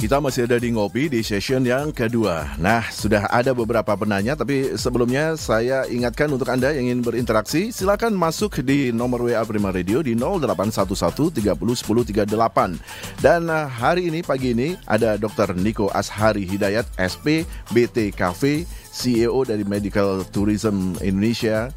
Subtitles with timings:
[0.00, 2.56] Kita masih ada di Ngopi di session yang kedua.
[2.56, 8.16] Nah, sudah ada beberapa penanya, tapi sebelumnya saya ingatkan untuk Anda yang ingin berinteraksi, silakan
[8.16, 13.20] masuk di nomor WA Prima Radio di 0811 30 10 38.
[13.20, 15.52] Dan uh, hari ini, pagi ini, ada Dr.
[15.52, 21.68] Niko Ashari Hidayat, SP, BTKV, CEO dari Medical Tourism Indonesia.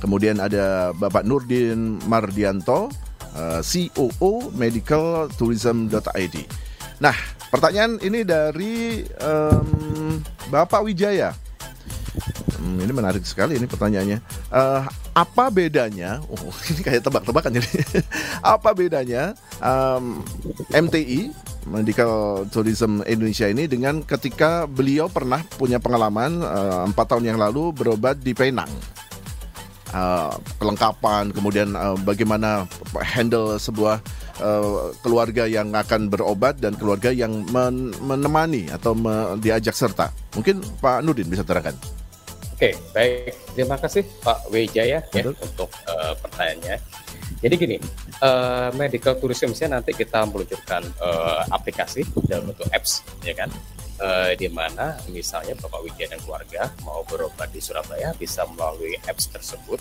[0.00, 2.88] Kemudian ada Bapak Nurdin Mardianto,
[3.36, 6.64] uh, COO Medical Tourism.id.
[6.96, 7.12] Nah,
[7.56, 10.20] pertanyaan ini dari um,
[10.52, 11.32] Bapak Wijaya.
[12.60, 14.20] Hmm, ini menarik sekali ini pertanyaannya.
[14.52, 14.84] Uh,
[15.16, 16.20] apa bedanya?
[16.28, 17.70] Oh, ini kayak tebak-tebakan jadi.
[18.56, 19.32] apa bedanya
[19.64, 20.20] um,
[20.68, 21.32] MTI
[21.64, 26.44] Medical Tourism Indonesia ini dengan ketika beliau pernah punya pengalaman
[26.92, 28.68] empat uh, tahun yang lalu berobat di Penang?
[29.96, 30.28] Uh,
[30.60, 32.68] kelengkapan, kemudian uh, bagaimana
[33.00, 33.96] handle sebuah
[34.44, 40.12] uh, keluarga yang akan berobat dan keluarga yang men menemani atau me diajak serta.
[40.36, 41.72] Mungkin Pak Nudin bisa terangkan.
[42.52, 43.32] Oke, baik.
[43.56, 46.76] Terima kasih Pak Wijaya ya untuk uh, pertanyaannya.
[47.40, 47.76] Jadi gini,
[48.20, 53.48] uh, medical tourism nanti kita meluncurkan uh, aplikasi dalam bentuk apps, ya kan?
[54.00, 59.28] Uh, di mana misalnya Bapak Wijaya dan keluarga mau berobat di Surabaya bisa melalui apps
[59.28, 59.80] tersebut.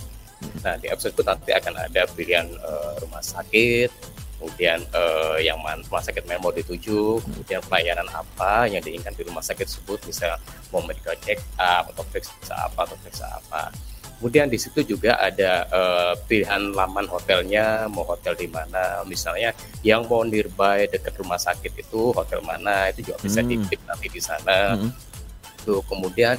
[0.61, 3.89] Nah di apps tersebut nanti akan ada pilihan uh, rumah sakit,
[4.37, 9.23] kemudian uh, yang man, rumah sakit mana mau dituju, kemudian pelayanan apa yang diinginkan di
[9.25, 10.37] rumah sakit tersebut, bisa
[10.69, 13.71] mau medical check up atau periksa apa atau periksa apa.
[14.15, 19.51] Kemudian di situ juga ada uh, pilihan laman hotelnya, mau hotel di mana, misalnya
[19.83, 23.49] yang mau nearby dekat rumah sakit itu hotel mana, itu juga bisa hmm.
[23.51, 24.79] diklik nanti di sana.
[24.79, 24.89] Hmm.
[25.65, 26.37] Tuh, kemudian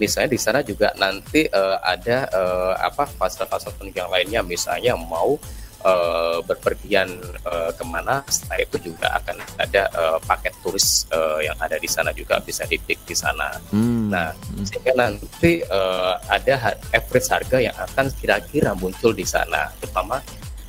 [0.00, 5.36] misalnya di sana juga nanti uh, ada uh, apa fasilitas-fasilitas penunjang lainnya, misalnya mau
[5.84, 7.10] uh, berpergian
[7.46, 11.86] uh, ke mana setelah itu juga akan ada uh, paket turis uh, yang ada di
[11.86, 13.58] sana juga bisa dipik di sana.
[13.70, 14.10] Hmm.
[14.10, 14.34] Nah
[14.64, 20.18] sehingga nanti uh, ada average harga yang akan kira-kira muncul di sana, terutama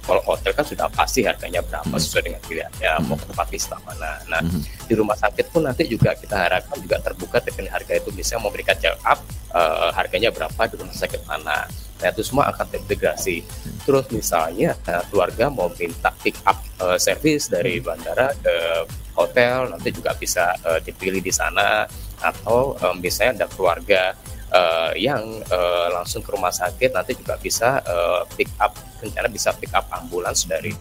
[0.09, 2.01] kalau hotel kan sudah pasti harganya berapa hmm.
[2.01, 3.05] sesuai dengan pilihannya hmm.
[3.05, 4.11] mau ke tempat wisata mana.
[4.25, 4.61] Nah hmm.
[4.89, 8.73] di rumah sakit pun nanti juga kita harapkan juga terbuka dengan harga itu bisa memberikan
[8.81, 9.21] check up
[9.53, 11.69] uh, harganya berapa di rumah sakit mana.
[11.69, 13.45] Nah itu semua akan terintegrasi.
[13.85, 19.93] Terus misalnya uh, keluarga mau minta pick up uh, service dari bandara ke hotel nanti
[19.93, 21.85] juga bisa uh, dipilih di sana
[22.17, 24.17] atau um, misalnya ada keluarga
[24.49, 25.21] uh, yang
[25.51, 29.87] uh, langsung ke rumah sakit nanti juga bisa uh, pick up rencana bisa pick up
[29.95, 30.75] ambulans dari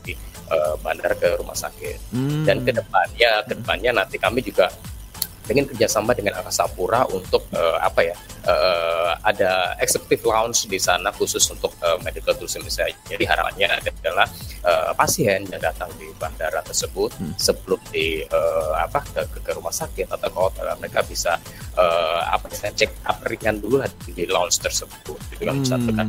[0.51, 2.45] uh, bandara ke rumah sakit hmm.
[2.45, 4.69] dan ke depannya ke depannya nanti kami juga
[5.49, 11.09] ingin kerjasama dengan Angkasa Pura untuk uh, apa ya uh, ada executive lounge di sana
[11.17, 12.95] khusus untuk uh, medical tourism misalnya.
[13.09, 14.29] Jadi harapannya adalah
[14.65, 17.35] uh, pasien yang datang di bandara tersebut hmm.
[17.41, 21.41] sebelum di uh, apa ke, ke rumah sakit atau ke hotel mereka bisa
[21.77, 23.81] uh, apa ya check up ringan dulu
[24.13, 25.67] di lounge tersebut gitu kan hmm.
[25.67, 26.09] satu kan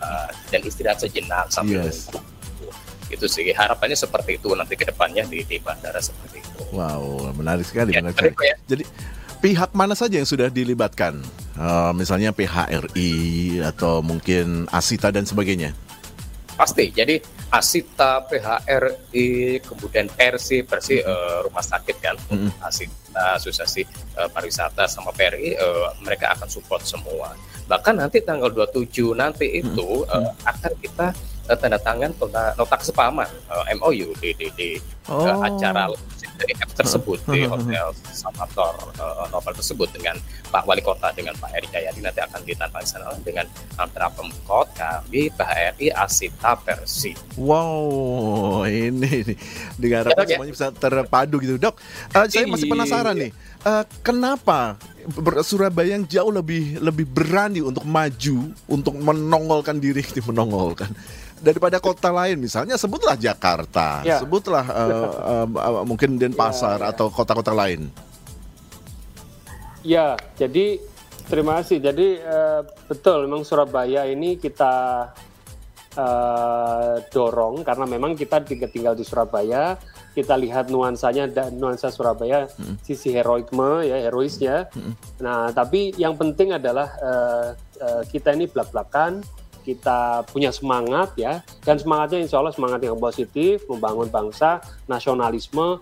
[0.00, 2.10] uh, dan istirahat sejenak sambil yes
[3.10, 6.62] itu sih harapannya seperti itu nanti ke depannya di, di bandara seperti itu.
[6.70, 7.90] Wow, menarik sekali.
[7.90, 8.46] Ya, menarik sekali.
[8.46, 8.56] Ya.
[8.70, 8.84] Jadi
[9.42, 11.18] pihak mana saja yang sudah dilibatkan?
[11.58, 13.12] Uh, misalnya PHRI
[13.66, 15.74] atau mungkin Asita dan sebagainya?
[16.54, 16.94] Pasti.
[16.94, 17.18] Jadi
[17.50, 22.62] Asita, PHRI, kemudian RC, Persi uh, rumah sakit kan, mm-hmm.
[22.62, 23.82] Asita, Asosiasi
[24.14, 27.34] uh, Pariwisata sama PRI, uh, mereka akan support semua.
[27.66, 30.14] Bahkan nanti tanggal 27 nanti itu mm-hmm.
[30.14, 31.06] uh, akan kita
[31.58, 32.14] tanda tangan
[32.54, 34.68] nota kesepahaman uh, MOU di di, di
[35.10, 35.26] oh.
[35.26, 35.90] uh, acara
[36.40, 40.16] dari F tersebut di hotel Samator uh, Novel tersebut dengan
[40.48, 42.40] Pak Wali Kota dengan Pak Eri Jayadi nanti akan
[42.86, 43.44] sana dengan
[43.76, 47.12] antara Pemkot kami Pak Eri Asita Persi.
[47.36, 49.34] Wow ini, ini.
[49.76, 51.76] dengan harapan ya, semuanya bisa terpadu gitu dok.
[52.16, 52.72] Uh, saya masih iya.
[52.72, 53.32] penasaran nih
[53.66, 54.80] uh, kenapa
[55.40, 60.92] Surabaya yang jauh lebih lebih berani untuk maju untuk menongolkan diri menongolkan
[61.40, 64.20] daripada kota lain misalnya sebutlah Jakarta, ya.
[64.20, 66.92] sebutlah uh, uh, uh, mungkin Denpasar ya, ya.
[66.92, 67.88] atau kota-kota lain.
[69.80, 70.76] Ya, jadi
[71.30, 71.80] terima kasih.
[71.80, 75.08] Jadi uh, betul memang Surabaya ini kita
[75.96, 79.80] uh, dorong karena memang kita tinggal di Surabaya,
[80.12, 82.82] kita lihat nuansanya dan nuansa Surabaya hmm.
[82.84, 84.68] sisi heroikme ya heroisnya.
[84.74, 84.94] Hmm.
[85.22, 87.48] Nah, tapi yang penting adalah uh,
[87.80, 89.22] uh, kita ini belak-belakan
[89.62, 95.78] kita punya semangat ya dan semangatnya insya Allah semangat yang positif membangun bangsa nasionalisme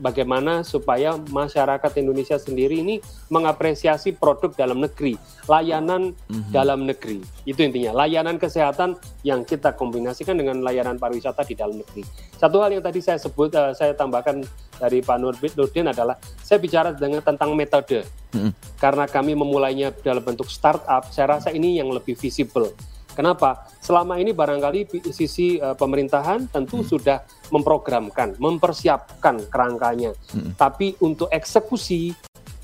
[0.00, 5.18] bagaimana supaya masyarakat Indonesia sendiri ini mengapresiasi produk dalam negeri,
[5.50, 6.52] layanan mm-hmm.
[6.54, 7.20] dalam negeri.
[7.44, 12.06] Itu intinya, layanan kesehatan yang kita kombinasikan dengan layanan pariwisata di dalam negeri.
[12.38, 14.40] Satu hal yang tadi saya sebut, uh, saya tambahkan
[14.78, 18.06] dari Pak Nurdin adalah saya bicara dengan tentang metode.
[18.32, 18.80] Mm-hmm.
[18.80, 22.72] Karena kami memulainya dalam bentuk startup, saya rasa ini yang lebih visible
[23.14, 23.70] Kenapa?
[23.78, 26.88] Selama ini barangkali sisi uh, pemerintahan tentu hmm.
[26.90, 27.18] sudah
[27.54, 30.12] memprogramkan, mempersiapkan kerangkanya.
[30.34, 30.52] Hmm.
[30.58, 32.10] Tapi untuk eksekusi,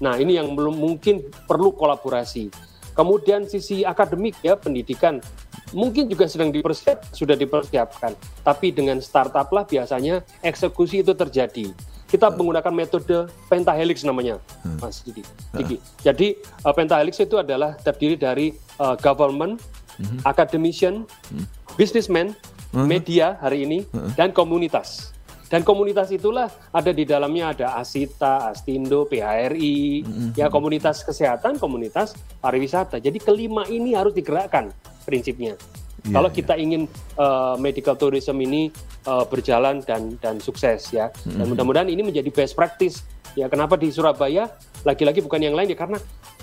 [0.02, 2.50] nah ini yang belum mungkin perlu kolaborasi.
[2.90, 5.22] Kemudian sisi akademik ya pendidikan
[5.70, 8.18] mungkin juga sedang dipersiap, sudah dipersiapkan.
[8.42, 11.70] Tapi dengan startup lah biasanya eksekusi itu terjadi.
[12.10, 12.42] Kita hmm.
[12.42, 14.82] menggunakan metode pentahelix namanya, hmm.
[14.82, 15.22] Mas Didi.
[15.54, 15.78] Didi.
[16.02, 16.34] Jadi
[16.66, 18.50] uh, pentahelix itu adalah terdiri dari
[18.82, 19.62] uh, government,
[20.00, 20.24] hmm.
[20.24, 21.44] academician, hmm.
[21.76, 22.32] businessman,
[22.72, 22.86] hmm.
[22.88, 24.16] media hari ini, hmm.
[24.16, 25.12] dan komunitas.
[25.50, 30.38] Dan komunitas itulah ada di dalamnya ada Asita, Astindo, PHRI, mm-hmm.
[30.38, 33.02] ya komunitas kesehatan, komunitas pariwisata.
[33.02, 34.70] Jadi kelima ini harus digerakkan
[35.02, 35.58] prinsipnya.
[36.06, 36.38] Yeah, Kalau yeah.
[36.38, 36.86] kita ingin
[37.18, 38.70] uh, medical tourism ini
[39.10, 41.10] uh, berjalan dan dan sukses ya.
[41.10, 41.38] Mm-hmm.
[41.42, 43.02] Dan mudah-mudahan ini menjadi best practice.
[43.34, 44.54] Ya kenapa di Surabaya
[44.86, 45.98] lagi-lagi bukan yang lain ya karena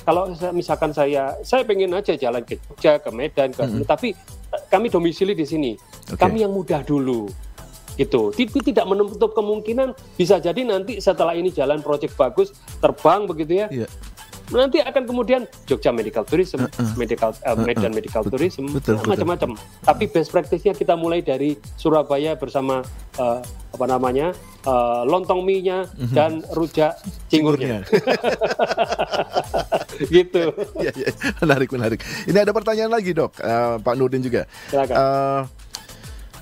[0.08, 3.84] kalau misalkan saya saya pengen aja jalan ke Jogja, ke Medan, ke mm -hmm.
[3.84, 4.16] tapi
[4.56, 5.72] eh, kami domisili di sini.
[6.08, 6.16] Okay.
[6.16, 7.28] Kami yang mudah dulu.
[8.00, 8.32] Gitu.
[8.32, 13.68] Tidak menutup kemungkinan bisa jadi nanti setelah ini jalan proyek bagus, terbang begitu ya.
[13.84, 13.92] Yeah
[14.52, 18.66] nanti akan kemudian Jogja Medical Tourism, uh, uh, medical uh, Medan uh, Medical betul, Tourism,
[19.04, 19.50] macam-macam.
[19.84, 22.82] Tapi best practice-nya kita mulai dari Surabaya bersama
[23.20, 23.40] uh,
[23.74, 24.32] apa namanya
[24.64, 26.16] uh, lontong mie-nya uh-huh.
[26.16, 26.96] dan rujak
[27.28, 27.84] cingurnya.
[30.16, 30.56] gitu.
[30.80, 31.10] ya, ya.
[31.44, 32.00] Menarik, menarik.
[32.26, 34.48] Ini ada pertanyaan lagi dok, uh, Pak Nurdin juga.
[34.72, 35.44] Uh,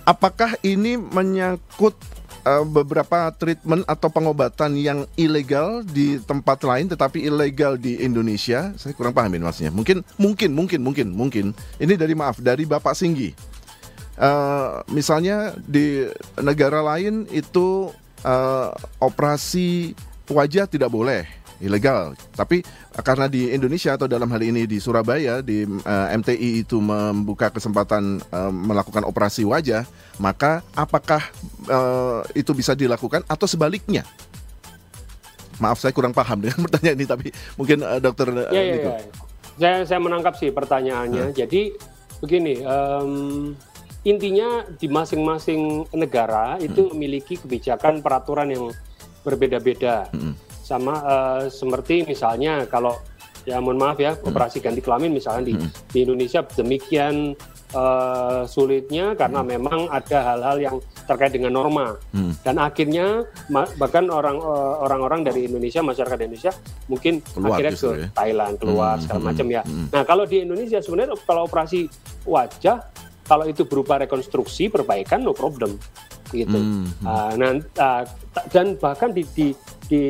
[0.05, 1.97] apakah ini menyangkut
[2.45, 8.71] uh, beberapa treatment atau pengobatan yang ilegal di tempat lain tetapi ilegal di Indonesia.
[8.77, 9.73] Saya kurang paham ini maksudnya.
[9.73, 11.45] Mungkin mungkin mungkin mungkin mungkin
[11.81, 13.33] ini dari maaf dari Bapak Singgi.
[14.15, 16.07] Uh, misalnya di
[16.39, 17.91] negara lain itu
[18.23, 18.71] uh,
[19.03, 19.91] operasi
[20.31, 21.27] wajah tidak boleh
[21.63, 22.15] ilegal.
[22.35, 22.63] Tapi
[23.03, 28.19] karena di Indonesia atau dalam hal ini di Surabaya di uh, MTI itu membuka kesempatan
[28.31, 29.87] uh, melakukan operasi wajah,
[30.19, 31.21] maka apakah
[31.67, 34.03] uh, itu bisa dilakukan atau sebaliknya?
[35.59, 38.91] Maaf saya kurang paham dengan pertanyaan ini tapi mungkin uh, dokter uh, ya, ya, ya.
[39.55, 41.31] Saya saya menangkap sih pertanyaannya.
[41.31, 41.35] Hmm.
[41.35, 41.71] Jadi
[42.19, 43.55] begini, um,
[44.03, 46.91] intinya di masing-masing negara itu hmm.
[46.91, 48.67] memiliki kebijakan peraturan yang
[49.23, 50.11] berbeda-beda.
[50.11, 50.35] Hmm
[50.65, 52.97] sama uh, seperti misalnya kalau
[53.45, 54.25] ya mohon maaf ya hmm.
[54.25, 55.69] operasi ganti kelamin misalnya di, hmm.
[55.93, 57.37] di Indonesia demikian
[57.77, 59.49] uh, sulitnya karena hmm.
[59.53, 60.75] memang ada hal-hal yang
[61.05, 62.41] terkait dengan norma hmm.
[62.41, 63.21] dan akhirnya
[63.77, 66.53] bahkan orang uh, orang-orang dari Indonesia masyarakat Indonesia
[66.89, 68.07] mungkin keluar akhirnya ke ya?
[68.17, 69.03] Thailand keluar hmm.
[69.05, 69.29] segala hmm.
[69.29, 69.61] macam ya.
[69.61, 69.87] Hmm.
[69.93, 71.85] Nah kalau di Indonesia sebenarnya kalau operasi
[72.25, 72.81] wajah
[73.29, 75.77] kalau itu berupa rekonstruksi perbaikan no problem
[76.33, 76.57] gitu.
[76.57, 76.89] Hmm.
[77.05, 78.03] Uh, nah, uh,
[78.49, 79.53] dan bahkan di, di
[79.85, 80.03] di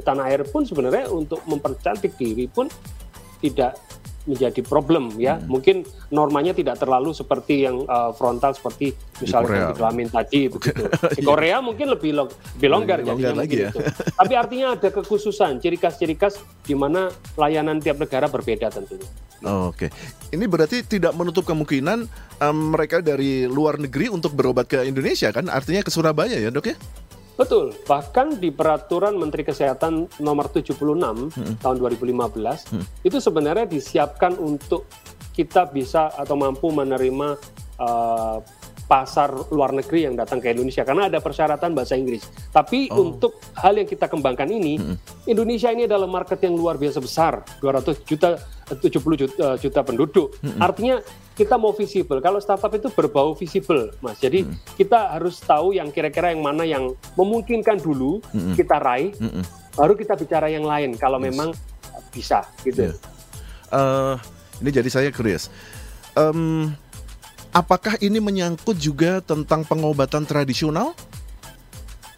[0.00, 2.68] tanah air pun sebenarnya untuk mempercantik diri pun
[3.38, 3.76] tidak
[4.28, 5.40] menjadi problem ya.
[5.40, 5.48] Hmm.
[5.48, 5.76] Mungkin
[6.12, 8.92] normanya tidak terlalu seperti yang uh, frontal seperti
[9.24, 10.84] misalnya di kelamin tadi begitu.
[11.18, 13.70] Di Korea mungkin lebih, long, lebih longgar lebih longgar lagi ya.
[13.72, 13.80] Itu.
[14.14, 17.08] Tapi artinya ada kekhususan, ciri khas-ciri khas di mana
[17.40, 19.08] layanan tiap negara berbeda tentunya.
[19.46, 19.90] Oh, Oke, okay.
[20.34, 22.10] ini berarti tidak menutup kemungkinan
[22.42, 25.46] um, mereka dari luar negeri untuk berobat ke Indonesia kan?
[25.46, 26.76] Artinya ke Surabaya ya dok ya?
[27.38, 31.62] Betul, bahkan di peraturan Menteri Kesehatan nomor 76 hmm.
[31.62, 32.84] tahun 2015 hmm.
[33.06, 34.90] itu sebenarnya disiapkan untuk
[35.38, 37.38] kita bisa atau mampu menerima
[37.78, 38.42] uh,
[38.88, 42.24] pasar luar negeri yang datang ke Indonesia karena ada persyaratan bahasa Inggris.
[42.48, 43.04] Tapi oh.
[43.04, 45.28] untuk hal yang kita kembangkan ini, hmm.
[45.28, 48.40] Indonesia ini adalah market yang luar biasa besar, 200 juta
[48.72, 50.32] 70 juta, eh, juta penduduk.
[50.40, 50.56] Hmm.
[50.56, 51.04] Artinya
[51.36, 52.24] kita mau visible.
[52.24, 54.16] Kalau startup itu berbau visible, Mas.
[54.18, 54.80] Jadi hmm.
[54.80, 58.56] kita harus tahu yang kira-kira yang mana yang memungkinkan dulu hmm.
[58.56, 59.44] kita raih, hmm.
[59.76, 61.24] baru kita bicara yang lain kalau yes.
[61.28, 61.48] memang
[62.08, 62.88] bisa gitu.
[62.88, 62.96] Yeah.
[63.68, 64.16] Uh,
[64.64, 65.52] ini jadi saya curious.
[66.16, 66.72] Um,
[67.58, 70.94] Apakah ini menyangkut juga tentang pengobatan tradisional?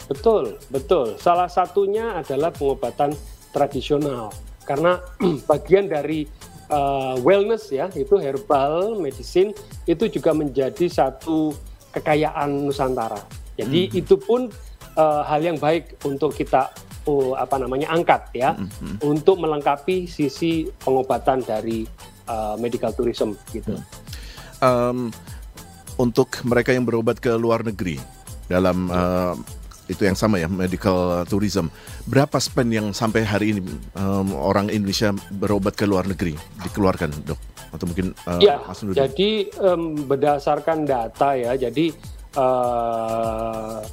[0.05, 1.17] Betul, betul.
[1.17, 3.17] Salah satunya adalah pengobatan
[3.49, 4.37] tradisional.
[4.69, 5.01] Karena
[5.51, 6.29] bagian dari
[6.69, 9.57] uh, wellness ya, itu herbal medicine
[9.89, 11.57] itu juga menjadi satu
[11.97, 13.25] kekayaan Nusantara.
[13.57, 13.97] Jadi hmm.
[13.97, 14.53] itu pun
[15.01, 16.69] uh, hal yang baik untuk kita
[17.09, 18.97] uh, apa namanya angkat ya, hmm, hmm.
[19.09, 21.89] untuk melengkapi sisi pengobatan dari
[22.29, 23.73] uh, medical tourism gitu.
[23.73, 24.11] Hmm
[24.63, 25.11] um,
[26.01, 28.01] untuk mereka yang berobat ke luar negeri
[28.49, 29.37] dalam uh,
[29.91, 31.69] itu yang sama ya medical tourism.
[32.09, 33.61] Berapa spend yang sampai hari ini
[33.99, 37.41] um, orang Indonesia berobat ke luar negeri dikeluarkan dok?
[37.71, 41.93] Atau mungkin uh, ya, Mas Jadi um, berdasarkan data ya, jadi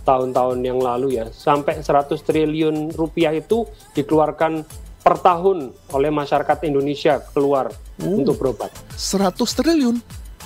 [0.06, 3.66] tahun-tahun uh, yang lalu ya sampai 100 triliun rupiah itu
[3.98, 4.62] dikeluarkan
[5.02, 8.70] per tahun oleh masyarakat Indonesia keluar uh, untuk berobat.
[8.94, 9.98] 100 triliun?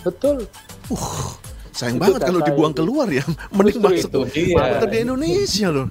[0.08, 0.48] Betul.
[0.88, 1.51] Uh,
[1.82, 3.26] sayang itu banget kalau dibuang keluar ya.
[3.58, 4.86] Mending masuk itu, iya.
[4.86, 5.88] di Indonesia loh.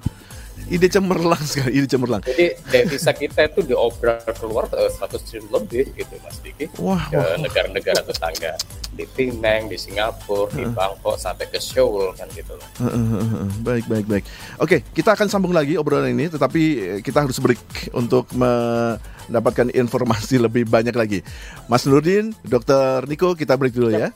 [0.71, 2.23] Ide cemerlang sekali, ide cemerlang.
[2.23, 6.71] Jadi devisa kita itu diobral keluar 100 triliun lebih gitu Mas Diki.
[6.79, 8.55] Wah, ke negara-negara tetangga
[8.95, 10.55] di Penang, di Singapura, uh.
[10.55, 12.67] di Bangkok sampai ke Seoul kan gitu loh.
[12.79, 14.23] Uh, uh, uh, baik, baik, baik.
[14.63, 16.61] Oke, kita akan sambung lagi obrolan ini, tetapi
[17.03, 21.19] kita harus break untuk mendapatkan informasi lebih banyak lagi.
[21.67, 24.15] Mas Nurdin, Dokter Niko, kita break dulu ya.